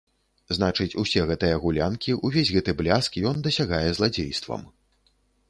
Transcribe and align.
Значыць, 0.57 0.95
усе 1.03 1.21
гэтыя 1.31 1.59
гулянкі, 1.65 2.15
увесь 2.31 2.53
гэты 2.57 2.75
бляск 2.81 3.21
ён 3.33 3.45
дасягае 3.51 3.85
зладзействам. 4.01 4.67